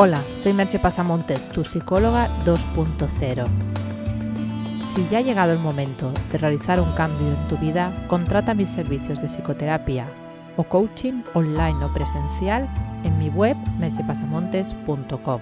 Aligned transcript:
Hola, 0.00 0.22
soy 0.40 0.52
Merche 0.52 0.78
Pasamontes, 0.78 1.48
tu 1.48 1.64
psicóloga 1.64 2.28
2.0. 2.44 3.46
Si 4.78 5.08
ya 5.08 5.18
ha 5.18 5.22
llegado 5.22 5.52
el 5.52 5.58
momento 5.58 6.12
de 6.30 6.38
realizar 6.38 6.78
un 6.78 6.92
cambio 6.92 7.26
en 7.26 7.48
tu 7.48 7.58
vida, 7.58 7.92
contrata 8.06 8.54
mis 8.54 8.70
servicios 8.70 9.20
de 9.20 9.26
psicoterapia 9.26 10.06
o 10.56 10.62
coaching 10.62 11.24
online 11.34 11.84
o 11.84 11.92
presencial 11.92 12.68
en 13.02 13.18
mi 13.18 13.28
web 13.28 13.56
merchepasamontes.com. 13.80 15.40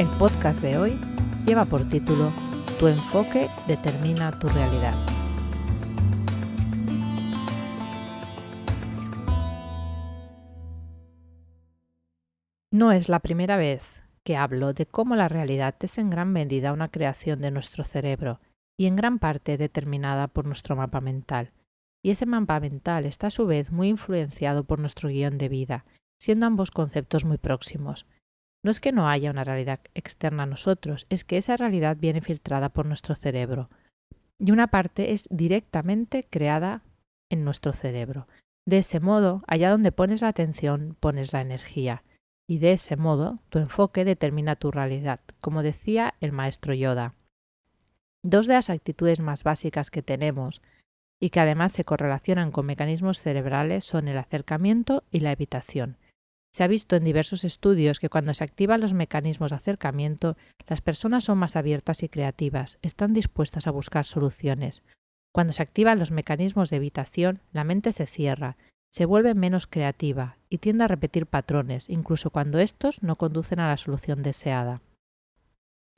El 0.00 0.08
podcast 0.18 0.60
de 0.60 0.78
hoy 0.78 1.00
lleva 1.46 1.66
por 1.66 1.88
título 1.88 2.32
Tu 2.80 2.88
enfoque 2.88 3.48
determina 3.68 4.36
tu 4.40 4.48
realidad. 4.48 5.09
No 12.72 12.92
es 12.92 13.08
la 13.08 13.18
primera 13.18 13.56
vez 13.56 14.00
que 14.22 14.36
hablo 14.36 14.72
de 14.72 14.86
cómo 14.86 15.16
la 15.16 15.26
realidad 15.26 15.74
es 15.80 15.98
en 15.98 16.08
gran 16.08 16.32
medida 16.32 16.72
una 16.72 16.88
creación 16.88 17.40
de 17.40 17.50
nuestro 17.50 17.82
cerebro 17.82 18.38
y 18.78 18.86
en 18.86 18.94
gran 18.94 19.18
parte 19.18 19.58
determinada 19.58 20.28
por 20.28 20.46
nuestro 20.46 20.76
mapa 20.76 21.00
mental. 21.00 21.50
Y 22.00 22.10
ese 22.10 22.26
mapa 22.26 22.60
mental 22.60 23.06
está 23.06 23.26
a 23.26 23.30
su 23.30 23.46
vez 23.46 23.72
muy 23.72 23.88
influenciado 23.88 24.62
por 24.62 24.78
nuestro 24.78 25.08
guion 25.08 25.36
de 25.36 25.48
vida, 25.48 25.84
siendo 26.22 26.46
ambos 26.46 26.70
conceptos 26.70 27.24
muy 27.24 27.38
próximos. 27.38 28.06
No 28.64 28.70
es 28.70 28.78
que 28.78 28.92
no 28.92 29.08
haya 29.08 29.32
una 29.32 29.42
realidad 29.42 29.80
externa 29.94 30.44
a 30.44 30.46
nosotros, 30.46 31.06
es 31.10 31.24
que 31.24 31.38
esa 31.38 31.56
realidad 31.56 31.96
viene 31.98 32.20
filtrada 32.20 32.68
por 32.68 32.86
nuestro 32.86 33.16
cerebro. 33.16 33.68
Y 34.38 34.52
una 34.52 34.68
parte 34.68 35.10
es 35.10 35.26
directamente 35.28 36.24
creada 36.30 36.82
en 37.30 37.44
nuestro 37.44 37.72
cerebro. 37.72 38.28
De 38.64 38.78
ese 38.78 39.00
modo, 39.00 39.42
allá 39.48 39.70
donde 39.70 39.90
pones 39.90 40.22
la 40.22 40.28
atención, 40.28 40.96
pones 41.00 41.32
la 41.32 41.40
energía 41.40 42.04
y 42.50 42.58
de 42.58 42.72
ese 42.72 42.96
modo 42.96 43.38
tu 43.48 43.60
enfoque 43.60 44.04
determina 44.04 44.56
tu 44.56 44.72
realidad, 44.72 45.20
como 45.40 45.62
decía 45.62 46.14
el 46.20 46.32
maestro 46.32 46.74
Yoda. 46.74 47.14
Dos 48.24 48.48
de 48.48 48.54
las 48.54 48.70
actitudes 48.70 49.20
más 49.20 49.44
básicas 49.44 49.92
que 49.92 50.02
tenemos 50.02 50.60
y 51.20 51.30
que 51.30 51.38
además 51.38 51.70
se 51.70 51.84
correlacionan 51.84 52.50
con 52.50 52.66
mecanismos 52.66 53.20
cerebrales 53.20 53.84
son 53.84 54.08
el 54.08 54.18
acercamiento 54.18 55.04
y 55.12 55.20
la 55.20 55.30
evitación. 55.30 55.96
Se 56.52 56.64
ha 56.64 56.66
visto 56.66 56.96
en 56.96 57.04
diversos 57.04 57.44
estudios 57.44 58.00
que 58.00 58.08
cuando 58.08 58.34
se 58.34 58.42
activan 58.42 58.80
los 58.80 58.94
mecanismos 58.94 59.50
de 59.50 59.56
acercamiento, 59.56 60.36
las 60.66 60.80
personas 60.80 61.22
son 61.22 61.38
más 61.38 61.54
abiertas 61.54 62.02
y 62.02 62.08
creativas, 62.08 62.80
están 62.82 63.14
dispuestas 63.14 63.68
a 63.68 63.70
buscar 63.70 64.06
soluciones. 64.06 64.82
Cuando 65.32 65.52
se 65.52 65.62
activan 65.62 66.00
los 66.00 66.10
mecanismos 66.10 66.68
de 66.70 66.78
evitación, 66.78 67.42
la 67.52 67.62
mente 67.62 67.92
se 67.92 68.06
cierra 68.06 68.56
se 68.90 69.04
vuelve 69.04 69.34
menos 69.34 69.66
creativa 69.66 70.36
y 70.48 70.58
tiende 70.58 70.84
a 70.84 70.88
repetir 70.88 71.26
patrones, 71.26 71.88
incluso 71.88 72.30
cuando 72.30 72.58
estos 72.58 73.02
no 73.02 73.16
conducen 73.16 73.60
a 73.60 73.68
la 73.68 73.76
solución 73.76 74.22
deseada. 74.22 74.82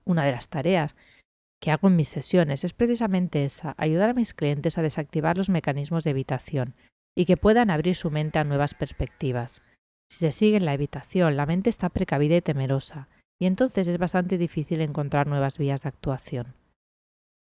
Una 0.04 0.24
de 0.24 0.32
las 0.32 0.48
tareas 0.48 0.94
que 1.60 1.70
hago 1.70 1.88
en 1.88 1.96
mis 1.96 2.08
sesiones 2.08 2.64
es 2.64 2.72
precisamente 2.72 3.44
esa, 3.44 3.74
ayudar 3.78 4.10
a 4.10 4.14
mis 4.14 4.34
clientes 4.34 4.76
a 4.76 4.82
desactivar 4.82 5.36
los 5.38 5.48
mecanismos 5.48 6.04
de 6.04 6.10
evitación 6.10 6.74
y 7.16 7.24
que 7.24 7.36
puedan 7.36 7.70
abrir 7.70 7.94
su 7.94 8.10
mente 8.10 8.38
a 8.38 8.44
nuevas 8.44 8.74
perspectivas. 8.74 9.62
Si 10.10 10.18
se 10.18 10.32
sigue 10.32 10.56
en 10.56 10.64
la 10.64 10.74
evitación, 10.74 11.36
la 11.36 11.46
mente 11.46 11.70
está 11.70 11.88
precavida 11.88 12.36
y 12.36 12.42
temerosa, 12.42 13.08
y 13.40 13.46
entonces 13.46 13.88
es 13.88 13.98
bastante 13.98 14.38
difícil 14.38 14.80
encontrar 14.80 15.26
nuevas 15.26 15.56
vías 15.56 15.82
de 15.82 15.88
actuación. 15.88 16.54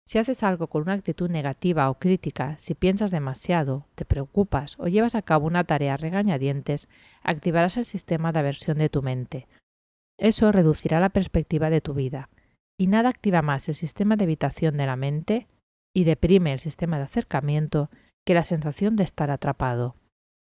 Si 0.07 0.19
haces 0.19 0.43
algo 0.43 0.67
con 0.67 0.83
una 0.83 0.93
actitud 0.93 1.29
negativa 1.29 1.89
o 1.89 1.97
crítica, 1.97 2.57
si 2.59 2.75
piensas 2.75 3.09
demasiado, 3.09 3.87
te 3.95 4.05
preocupas 4.05 4.75
o 4.79 4.87
llevas 4.87 5.15
a 5.15 5.23
cabo 5.23 5.47
una 5.47 5.63
tarea 5.63 5.97
regañadientes, 5.97 6.87
activarás 7.23 7.77
el 7.77 7.85
sistema 7.85 8.31
de 8.31 8.39
aversión 8.39 8.77
de 8.77 8.89
tu 8.89 9.01
mente. 9.01 9.47
Eso 10.17 10.51
reducirá 10.51 10.99
la 10.99 11.09
perspectiva 11.09 11.69
de 11.69 11.81
tu 11.81 11.93
vida. 11.95 12.29
Y 12.77 12.87
nada 12.87 13.09
activa 13.09 13.41
más 13.41 13.67
el 13.67 13.75
sistema 13.75 14.15
de 14.15 14.25
evitación 14.25 14.77
de 14.77 14.85
la 14.85 14.95
mente 14.95 15.47
y 15.93 16.03
deprime 16.03 16.53
el 16.53 16.59
sistema 16.59 16.97
de 16.97 17.05
acercamiento 17.05 17.89
que 18.25 18.33
la 18.33 18.43
sensación 18.43 18.95
de 18.95 19.03
estar 19.03 19.31
atrapado. 19.31 19.95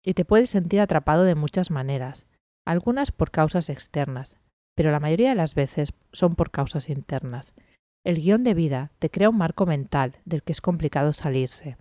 Y 0.05 0.15
te 0.15 0.25
puedes 0.25 0.51
sentir 0.51 0.81
atrapado 0.81 1.25
de 1.25 1.35
muchas 1.35 1.71
maneras, 1.71 2.27
algunas 2.67 3.13
por 3.13 3.31
causas 3.31 3.71
externas, 3.71 4.39
pero 4.75 4.91
la 4.91 5.01
mayoría 5.01 5.31
de 5.31 5.37
las 5.37 5.55
veces 5.55 5.93
son 6.13 6.35
por 6.35 6.51
causas 6.51 6.89
internas. 6.89 7.55
El 8.09 8.23
guion 8.23 8.43
de 8.43 8.55
vida 8.55 8.91
te 9.01 9.11
crea 9.11 9.29
un 9.29 9.37
marco 9.37 9.67
mental 9.67 10.17
del 10.25 10.43
que 10.43 10.53
es 10.53 10.63
complicado 10.63 11.13
salirse. 11.13 11.77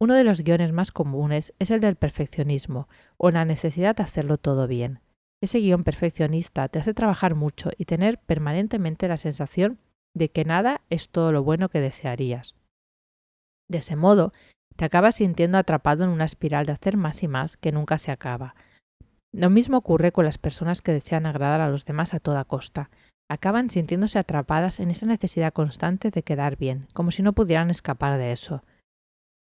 Uno 0.00 0.14
de 0.14 0.24
los 0.24 0.40
guiones 0.40 0.72
más 0.72 0.90
comunes 0.90 1.54
es 1.60 1.70
el 1.70 1.78
del 1.78 1.94
perfeccionismo 1.94 2.88
o 3.18 3.30
la 3.30 3.44
necesidad 3.44 3.94
de 3.94 4.02
hacerlo 4.02 4.36
todo 4.36 4.66
bien. 4.66 4.98
Ese 5.40 5.60
guion 5.60 5.84
perfeccionista 5.84 6.66
te 6.66 6.80
hace 6.80 6.92
trabajar 6.92 7.36
mucho 7.36 7.70
y 7.78 7.84
tener 7.84 8.18
permanentemente 8.18 9.06
la 9.06 9.16
sensación 9.16 9.78
de 10.12 10.28
que 10.28 10.44
nada 10.44 10.80
es 10.90 11.08
todo 11.08 11.30
lo 11.30 11.44
bueno 11.44 11.68
que 11.68 11.80
desearías. 11.80 12.56
De 13.70 13.78
ese 13.78 13.94
modo, 13.94 14.32
te 14.74 14.84
acabas 14.84 15.14
sintiendo 15.14 15.56
atrapado 15.56 16.02
en 16.02 16.10
una 16.10 16.24
espiral 16.24 16.66
de 16.66 16.72
hacer 16.72 16.96
más 16.96 17.22
y 17.22 17.28
más 17.28 17.56
que 17.56 17.70
nunca 17.70 17.98
se 17.98 18.10
acaba. 18.10 18.56
Lo 19.32 19.50
mismo 19.50 19.76
ocurre 19.76 20.10
con 20.10 20.24
las 20.24 20.36
personas 20.36 20.82
que 20.82 20.90
desean 20.90 21.26
agradar 21.26 21.60
a 21.60 21.68
los 21.68 21.84
demás 21.84 22.12
a 22.12 22.18
toda 22.18 22.44
costa 22.44 22.90
acaban 23.28 23.70
sintiéndose 23.70 24.18
atrapadas 24.18 24.80
en 24.80 24.90
esa 24.90 25.06
necesidad 25.06 25.52
constante 25.52 26.10
de 26.10 26.22
quedar 26.22 26.56
bien, 26.56 26.86
como 26.92 27.10
si 27.10 27.22
no 27.22 27.32
pudieran 27.32 27.70
escapar 27.70 28.18
de 28.18 28.32
eso. 28.32 28.62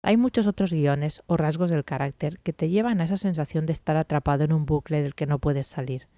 Hay 0.02 0.16
muchos 0.16 0.46
otros 0.46 0.72
guiones 0.72 1.22
o 1.26 1.36
rasgos 1.36 1.70
del 1.70 1.84
carácter 1.84 2.38
que 2.40 2.52
te 2.52 2.70
llevan 2.70 3.00
a 3.00 3.04
esa 3.04 3.16
sensación 3.16 3.66
de 3.66 3.72
estar 3.72 3.96
atrapado 3.96 4.44
en 4.44 4.52
un 4.52 4.64
bucle 4.64 5.02
del 5.02 5.14
que 5.14 5.26
no 5.26 5.38
puedes 5.38 5.66
salir. 5.66 6.08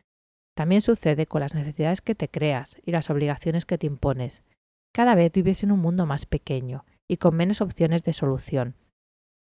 También 0.55 0.83
sucede 0.83 1.27
con 1.27 1.41
las 1.41 1.55
necesidades 1.55 2.01
que 2.01 2.15
te 2.15 2.29
creas 2.29 2.77
y 2.85 2.93
las 2.93 3.11
obligaciones 3.11 3.65
que 3.65 3.79
te 3.79 3.87
impones. 3.87 4.45
Cada 4.93 5.15
vez 5.15 5.33
vives 5.33 5.63
en 5.63 5.73
un 5.73 5.81
mundo 5.81 6.07
más 6.07 6.27
pequeño 6.27 6.85
y 7.09 7.17
con 7.17 7.35
menos 7.35 7.61
opciones 7.61 8.05
de 8.05 8.13
solución. 8.13 8.75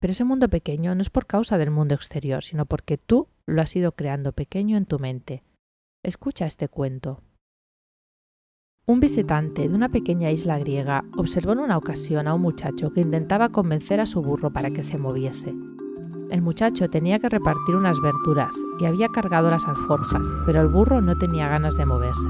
Pero 0.00 0.12
ese 0.12 0.24
mundo 0.24 0.48
pequeño 0.48 0.94
no 0.94 1.02
es 1.02 1.10
por 1.10 1.26
causa 1.26 1.58
del 1.58 1.70
mundo 1.70 1.94
exterior, 1.94 2.42
sino 2.42 2.66
porque 2.66 2.98
tú 2.98 3.28
lo 3.46 3.62
has 3.62 3.74
ido 3.76 3.92
creando 3.92 4.32
pequeño 4.32 4.76
en 4.76 4.86
tu 4.86 4.98
mente. 4.98 5.42
Escucha 6.02 6.46
este 6.46 6.68
cuento. 6.68 7.22
Un 8.86 9.00
visitante 9.00 9.66
de 9.66 9.74
una 9.74 9.88
pequeña 9.88 10.30
isla 10.30 10.58
griega 10.58 11.06
observó 11.16 11.52
en 11.52 11.60
una 11.60 11.78
ocasión 11.78 12.28
a 12.28 12.34
un 12.34 12.42
muchacho 12.42 12.92
que 12.92 13.00
intentaba 13.00 13.48
convencer 13.48 13.98
a 13.98 14.04
su 14.04 14.20
burro 14.20 14.52
para 14.52 14.70
que 14.70 14.82
se 14.82 14.98
moviese. 14.98 15.54
El 16.30 16.42
muchacho 16.42 16.90
tenía 16.90 17.18
que 17.18 17.30
repartir 17.30 17.76
unas 17.76 17.98
verduras 18.02 18.54
y 18.78 18.84
había 18.84 19.08
cargado 19.08 19.50
las 19.50 19.66
alforjas, 19.66 20.26
pero 20.44 20.60
el 20.60 20.68
burro 20.68 21.00
no 21.00 21.16
tenía 21.16 21.48
ganas 21.48 21.78
de 21.78 21.86
moverse. 21.86 22.28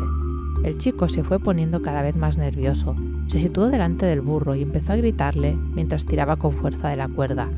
El 0.62 0.78
chico 0.78 1.08
se 1.08 1.24
fue 1.24 1.40
poniendo 1.40 1.82
cada 1.82 2.02
vez 2.02 2.14
más 2.14 2.38
nervioso. 2.38 2.94
Se 3.26 3.40
situó 3.40 3.66
delante 3.66 4.06
del 4.06 4.20
burro 4.20 4.54
y 4.54 4.62
empezó 4.62 4.92
a 4.92 4.96
gritarle 4.96 5.56
mientras 5.56 6.06
tiraba 6.06 6.36
con 6.36 6.52
fuerza 6.52 6.88
de 6.88 6.96
la 6.96 7.08
cuerda. 7.08 7.48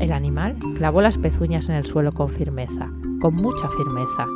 El 0.00 0.10
animal 0.10 0.56
clavó 0.78 1.02
las 1.02 1.18
pezuñas 1.18 1.68
en 1.68 1.74
el 1.74 1.84
suelo 1.84 2.12
con 2.12 2.30
firmeza, 2.30 2.88
con 3.20 3.34
mucha 3.34 3.68
firmeza, 3.68 4.26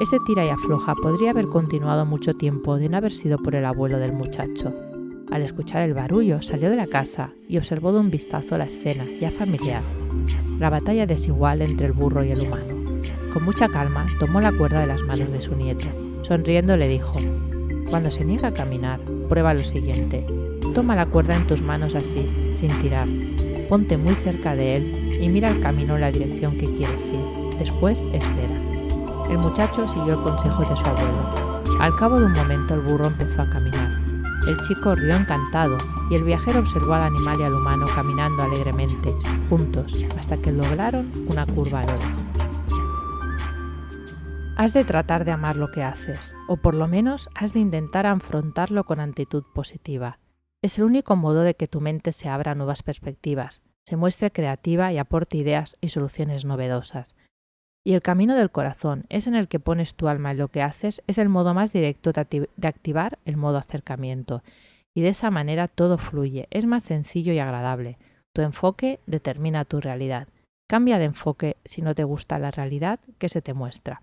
ese 0.00 0.18
tira 0.18 0.46
y 0.46 0.48
afloja 0.48 0.94
podría 0.94 1.30
haber 1.30 1.44
continuado 1.44 2.06
mucho 2.06 2.32
tiempo 2.32 2.78
de 2.78 2.88
no 2.88 2.96
haber 2.96 3.12
sido 3.12 3.36
por 3.36 3.54
el 3.54 3.66
abuelo 3.66 3.98
del 3.98 4.14
muchacho. 4.14 4.72
Al 5.30 5.42
escuchar 5.42 5.82
el 5.82 5.92
barullo, 5.92 6.40
salió 6.40 6.70
de 6.70 6.76
la 6.76 6.86
casa 6.86 7.32
y 7.46 7.58
observó 7.58 7.92
de 7.92 8.00
un 8.00 8.10
vistazo 8.10 8.56
la 8.56 8.64
escena, 8.64 9.04
ya 9.20 9.30
familiar, 9.30 9.82
la 10.58 10.70
batalla 10.70 11.04
desigual 11.04 11.60
entre 11.60 11.86
el 11.86 11.92
burro 11.92 12.24
y 12.24 12.30
el 12.30 12.40
humano. 12.40 12.82
Con 13.34 13.44
mucha 13.44 13.68
calma, 13.68 14.06
tomó 14.18 14.40
la 14.40 14.52
cuerda 14.52 14.80
de 14.80 14.86
las 14.86 15.02
manos 15.02 15.30
de 15.30 15.40
su 15.42 15.54
nieto. 15.54 15.86
Sonriendo 16.22 16.78
le 16.78 16.88
dijo, 16.88 17.18
Cuando 17.90 18.10
se 18.10 18.24
niega 18.24 18.48
a 18.48 18.54
caminar, 18.54 19.00
prueba 19.28 19.52
lo 19.52 19.62
siguiente. 19.62 20.24
Toma 20.74 20.96
la 20.96 21.06
cuerda 21.06 21.36
en 21.36 21.46
tus 21.46 21.60
manos 21.60 21.94
así, 21.94 22.26
sin 22.54 22.70
tirar. 22.80 23.06
Ponte 23.68 23.98
muy 23.98 24.14
cerca 24.14 24.56
de 24.56 24.76
él 24.76 25.18
y 25.20 25.28
mira 25.28 25.50
el 25.50 25.60
camino 25.60 25.96
en 25.96 26.00
la 26.00 26.10
dirección 26.10 26.56
que 26.56 26.64
quieres 26.64 27.10
ir. 27.10 27.58
Después 27.58 27.98
espera. 28.14 28.69
El 29.30 29.38
muchacho 29.38 29.86
siguió 29.86 30.14
el 30.14 30.22
consejo 30.24 30.64
de 30.64 30.76
su 30.76 30.84
abuelo. 30.84 31.62
Al 31.80 31.94
cabo 31.96 32.18
de 32.18 32.26
un 32.26 32.32
momento 32.32 32.74
el 32.74 32.80
burro 32.80 33.06
empezó 33.06 33.42
a 33.42 33.48
caminar. 33.48 33.88
El 34.48 34.60
chico 34.62 34.94
rió 34.96 35.14
encantado 35.14 35.78
y 36.10 36.16
el 36.16 36.24
viajero 36.24 36.58
observó 36.58 36.94
al 36.94 37.02
animal 37.02 37.38
y 37.38 37.44
al 37.44 37.54
humano 37.54 37.86
caminando 37.94 38.42
alegremente, 38.42 39.14
juntos, 39.48 40.04
hasta 40.18 40.36
que 40.36 40.50
lograron 40.50 41.06
una 41.28 41.46
curva 41.46 41.80
al 41.80 41.88
Has 44.56 44.72
de 44.72 44.84
tratar 44.84 45.24
de 45.24 45.30
amar 45.30 45.56
lo 45.56 45.70
que 45.70 45.84
haces, 45.84 46.34
o 46.48 46.56
por 46.56 46.74
lo 46.74 46.88
menos 46.88 47.30
has 47.36 47.52
de 47.52 47.60
intentar 47.60 48.06
afrontarlo 48.06 48.84
con 48.84 48.98
actitud 48.98 49.44
positiva. 49.54 50.18
Es 50.60 50.76
el 50.78 50.84
único 50.84 51.14
modo 51.14 51.42
de 51.42 51.54
que 51.54 51.68
tu 51.68 51.80
mente 51.80 52.12
se 52.12 52.28
abra 52.28 52.52
a 52.52 52.54
nuevas 52.56 52.82
perspectivas, 52.82 53.62
se 53.84 53.96
muestre 53.96 54.32
creativa 54.32 54.92
y 54.92 54.98
aporte 54.98 55.36
ideas 55.36 55.76
y 55.80 55.88
soluciones 55.88 56.44
novedosas. 56.44 57.14
Y 57.84 57.94
el 57.94 58.02
camino 58.02 58.36
del 58.36 58.50
corazón 58.50 59.06
es 59.08 59.26
en 59.26 59.34
el 59.34 59.48
que 59.48 59.60
pones 59.60 59.94
tu 59.94 60.08
alma 60.08 60.32
en 60.32 60.38
lo 60.38 60.48
que 60.48 60.62
haces, 60.62 61.02
es 61.06 61.18
el 61.18 61.28
modo 61.28 61.54
más 61.54 61.72
directo 61.72 62.12
de 62.12 62.68
activar 62.68 63.18
el 63.24 63.36
modo 63.36 63.56
acercamiento. 63.56 64.42
Y 64.94 65.02
de 65.02 65.08
esa 65.08 65.30
manera 65.30 65.68
todo 65.68 65.96
fluye, 65.96 66.46
es 66.50 66.66
más 66.66 66.84
sencillo 66.84 67.32
y 67.32 67.38
agradable. 67.38 67.98
Tu 68.34 68.42
enfoque 68.42 69.00
determina 69.06 69.64
tu 69.64 69.80
realidad. 69.80 70.28
Cambia 70.68 70.98
de 70.98 71.06
enfoque 71.06 71.56
si 71.64 71.82
no 71.82 71.94
te 71.94 72.04
gusta 72.04 72.38
la 72.38 72.50
realidad 72.50 73.00
que 73.18 73.28
se 73.28 73.42
te 73.42 73.54
muestra. 73.54 74.02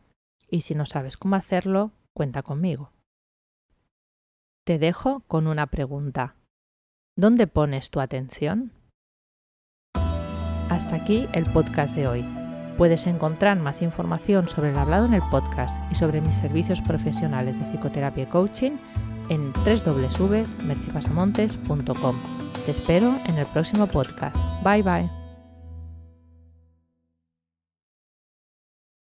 Y 0.49 0.61
si 0.61 0.73
no 0.73 0.85
sabes 0.85 1.17
cómo 1.17 1.35
hacerlo, 1.35 1.91
cuenta 2.13 2.41
conmigo. 2.41 2.91
Te 4.65 4.79
dejo 4.79 5.21
con 5.27 5.47
una 5.47 5.67
pregunta. 5.67 6.35
¿Dónde 7.15 7.47
pones 7.47 7.89
tu 7.89 7.99
atención? 7.99 8.71
Hasta 10.69 10.95
aquí 10.95 11.27
el 11.31 11.45
podcast 11.45 11.95
de 11.95 12.07
hoy. 12.07 12.36
Puedes 12.77 13.07
encontrar 13.07 13.57
más 13.57 13.81
información 13.81 14.47
sobre 14.47 14.69
el 14.69 14.77
hablado 14.77 15.07
en 15.07 15.15
el 15.15 15.23
podcast 15.31 15.75
y 15.91 15.95
sobre 15.95 16.21
mis 16.21 16.37
servicios 16.37 16.79
profesionales 16.81 17.59
de 17.59 17.65
psicoterapia 17.65 18.23
y 18.23 18.27
coaching 18.27 18.77
en 19.29 19.51
www.merchipasamontes.com. 19.53 22.15
Te 22.65 22.71
espero 22.71 23.13
en 23.25 23.37
el 23.37 23.45
próximo 23.47 23.87
podcast. 23.87 24.37
Bye 24.63 24.83
bye. 24.83 25.16